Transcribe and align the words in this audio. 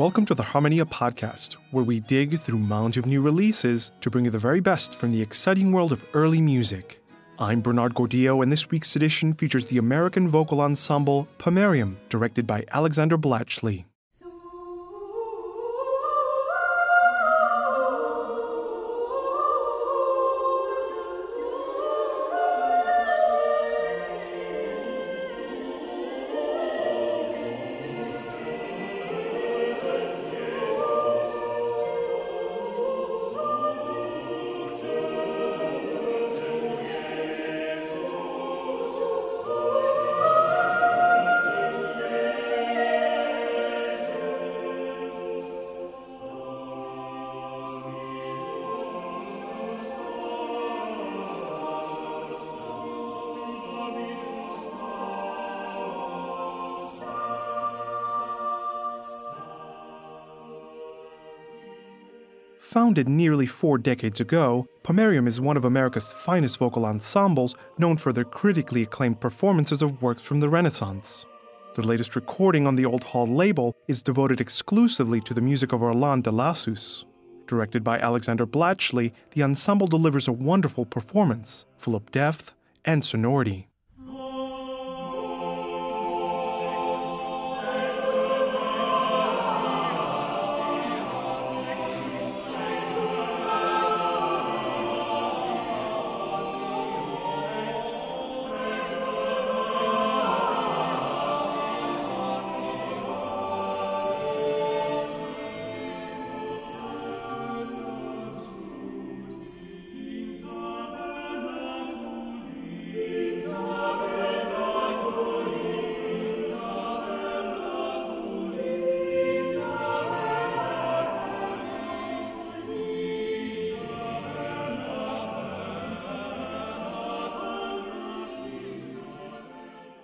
welcome 0.00 0.24
to 0.24 0.34
the 0.34 0.42
Harmonia 0.42 0.86
podcast, 0.86 1.58
where 1.72 1.84
we 1.84 2.00
dig 2.00 2.38
through 2.38 2.56
mounds 2.56 2.96
of 2.96 3.04
new 3.04 3.20
releases 3.20 3.92
to 4.00 4.08
bring 4.08 4.24
you 4.24 4.30
the 4.30 4.38
very 4.38 4.58
best 4.58 4.94
from 4.94 5.10
the 5.10 5.20
exciting 5.20 5.72
world 5.72 5.92
of 5.92 6.02
early 6.14 6.40
music. 6.40 7.02
I'm 7.38 7.60
Bernard 7.60 7.92
Gordillo, 7.92 8.42
and 8.42 8.50
this 8.50 8.70
week's 8.70 8.96
edition 8.96 9.34
features 9.34 9.66
the 9.66 9.76
American 9.76 10.26
vocal 10.26 10.62
ensemble 10.62 11.28
Pomerium, 11.36 11.96
directed 12.08 12.46
by 12.46 12.64
Alexander 12.72 13.18
Blachly. 13.18 13.84
Founded 62.70 63.08
nearly 63.08 63.46
four 63.46 63.78
decades 63.78 64.20
ago, 64.20 64.68
Pomerium 64.84 65.26
is 65.26 65.40
one 65.40 65.56
of 65.56 65.64
America's 65.64 66.12
finest 66.12 66.58
vocal 66.58 66.86
ensembles 66.86 67.56
known 67.78 67.96
for 67.96 68.12
their 68.12 68.22
critically 68.22 68.82
acclaimed 68.82 69.18
performances 69.18 69.82
of 69.82 70.00
works 70.00 70.22
from 70.22 70.38
the 70.38 70.48
Renaissance. 70.48 71.26
The 71.74 71.84
latest 71.84 72.14
recording 72.14 72.68
on 72.68 72.76
the 72.76 72.84
Old 72.84 73.02
Hall 73.02 73.26
label 73.26 73.74
is 73.88 74.04
devoted 74.04 74.40
exclusively 74.40 75.20
to 75.22 75.34
the 75.34 75.40
music 75.40 75.72
of 75.72 75.82
Orland 75.82 76.22
de 76.22 76.30
Lassus. 76.30 77.06
Directed 77.48 77.82
by 77.82 77.98
Alexander 77.98 78.46
Blachly, 78.46 79.10
the 79.32 79.42
ensemble 79.42 79.88
delivers 79.88 80.28
a 80.28 80.32
wonderful 80.32 80.86
performance, 80.86 81.66
full 81.76 81.96
of 81.96 82.12
depth 82.12 82.54
and 82.84 83.04
sonority. 83.04 83.69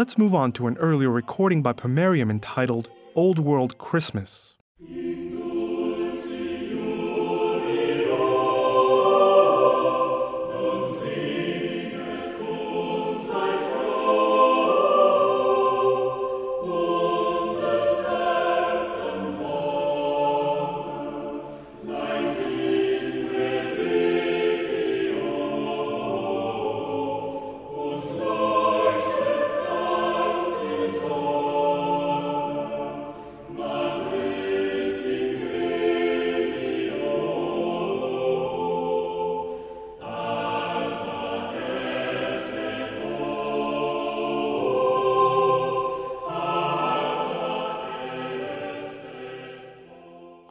Let's 0.00 0.16
move 0.16 0.34
on 0.34 0.52
to 0.52 0.66
an 0.66 0.78
earlier 0.78 1.10
recording 1.10 1.60
by 1.60 1.74
Pomerium 1.74 2.30
entitled 2.30 2.88
Old 3.14 3.38
World 3.38 3.76
Christmas. 3.76 4.56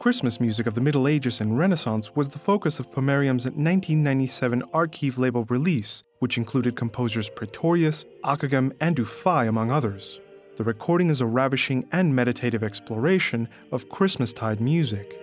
Christmas 0.00 0.40
music 0.40 0.66
of 0.66 0.74
the 0.74 0.80
Middle 0.80 1.06
Ages 1.06 1.42
and 1.42 1.58
Renaissance 1.58 2.16
was 2.16 2.30
the 2.30 2.38
focus 2.38 2.80
of 2.80 2.90
Pomerium's 2.90 3.44
1997 3.44 4.62
Archive 4.72 5.18
label 5.18 5.44
release, 5.50 6.04
which 6.20 6.38
included 6.38 6.74
composers 6.74 7.28
Praetorius, 7.28 8.06
Ockeghem, 8.24 8.74
and 8.80 8.96
Dufay, 8.96 9.46
among 9.46 9.70
others. 9.70 10.18
The 10.56 10.64
recording 10.64 11.10
is 11.10 11.20
a 11.20 11.26
ravishing 11.26 11.86
and 11.92 12.16
meditative 12.16 12.64
exploration 12.64 13.46
of 13.72 13.90
Christmastide 13.90 14.58
music. 14.58 15.19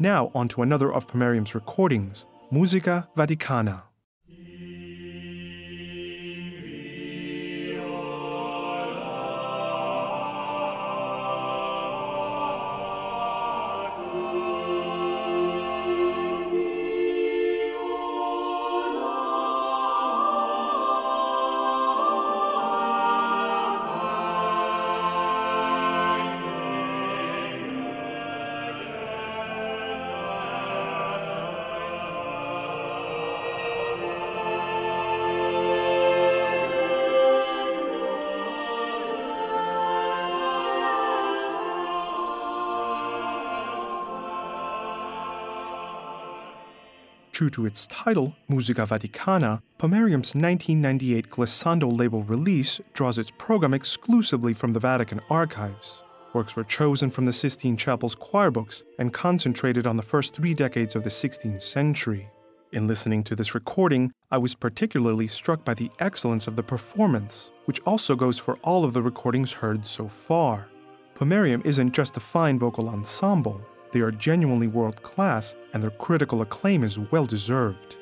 Now, 0.00 0.30
on 0.34 0.48
to 0.48 0.62
another 0.62 0.90
of 0.90 1.06
Pomerium's 1.06 1.54
recordings, 1.54 2.24
Musica 2.50 3.06
Vaticana. 3.14 3.82
True 47.40 47.48
to 47.48 47.64
its 47.64 47.86
title, 47.86 48.36
Musica 48.50 48.82
Vaticana, 48.82 49.62
Pomerium's 49.78 50.34
1998 50.34 51.30
Glissando 51.30 51.90
label 51.90 52.22
release 52.22 52.82
draws 52.92 53.16
its 53.16 53.30
program 53.30 53.72
exclusively 53.72 54.52
from 54.52 54.74
the 54.74 54.78
Vatican 54.78 55.22
archives. 55.30 56.02
Works 56.34 56.54
were 56.54 56.64
chosen 56.64 57.10
from 57.10 57.24
the 57.24 57.32
Sistine 57.32 57.78
Chapel's 57.78 58.14
choir 58.14 58.50
books 58.50 58.82
and 58.98 59.14
concentrated 59.14 59.86
on 59.86 59.96
the 59.96 60.02
first 60.02 60.34
three 60.34 60.52
decades 60.52 60.94
of 60.94 61.02
the 61.02 61.08
16th 61.08 61.62
century. 61.62 62.28
In 62.72 62.86
listening 62.86 63.24
to 63.24 63.34
this 63.34 63.54
recording, 63.54 64.12
I 64.30 64.36
was 64.36 64.54
particularly 64.54 65.26
struck 65.26 65.64
by 65.64 65.72
the 65.72 65.90
excellence 65.98 66.46
of 66.46 66.56
the 66.56 66.62
performance, 66.62 67.52
which 67.64 67.80
also 67.86 68.16
goes 68.16 68.38
for 68.38 68.58
all 68.62 68.84
of 68.84 68.92
the 68.92 69.00
recordings 69.00 69.54
heard 69.54 69.86
so 69.86 70.08
far. 70.08 70.68
Pomerium 71.14 71.64
isn't 71.64 71.92
just 71.92 72.18
a 72.18 72.20
fine 72.20 72.58
vocal 72.58 72.90
ensemble, 72.90 73.62
they 73.92 74.00
are 74.00 74.10
genuinely 74.10 74.66
world 74.66 75.02
class, 75.02 75.56
and 75.72 75.82
their 75.82 75.90
critical 75.90 76.42
acclaim 76.42 76.84
is 76.84 76.98
well 76.98 77.26
deserved. 77.26 77.96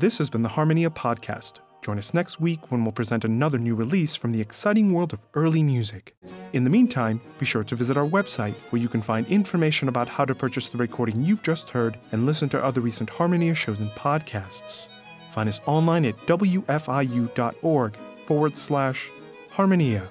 This 0.00 0.16
has 0.16 0.30
been 0.30 0.40
the 0.40 0.48
Harmonia 0.48 0.88
Podcast. 0.88 1.60
Join 1.82 1.98
us 1.98 2.14
next 2.14 2.40
week 2.40 2.70
when 2.72 2.82
we'll 2.82 2.90
present 2.90 3.26
another 3.26 3.58
new 3.58 3.74
release 3.74 4.16
from 4.16 4.30
the 4.30 4.40
exciting 4.40 4.94
world 4.94 5.12
of 5.12 5.20
early 5.34 5.62
music. 5.62 6.16
In 6.54 6.64
the 6.64 6.70
meantime, 6.70 7.20
be 7.38 7.44
sure 7.44 7.64
to 7.64 7.76
visit 7.76 7.98
our 7.98 8.08
website 8.08 8.54
where 8.70 8.80
you 8.80 8.88
can 8.88 9.02
find 9.02 9.26
information 9.26 9.88
about 9.88 10.08
how 10.08 10.24
to 10.24 10.34
purchase 10.34 10.68
the 10.68 10.78
recording 10.78 11.20
you've 11.20 11.42
just 11.42 11.68
heard 11.68 11.98
and 12.12 12.24
listen 12.24 12.48
to 12.48 12.64
other 12.64 12.80
recent 12.80 13.10
Harmonia 13.10 13.54
shows 13.54 13.78
and 13.78 13.90
podcasts. 13.90 14.88
Find 15.32 15.50
us 15.50 15.60
online 15.66 16.06
at 16.06 16.16
wfiu.org 16.26 17.98
forward 18.24 18.56
slash 18.56 19.10
Harmonia. 19.50 20.08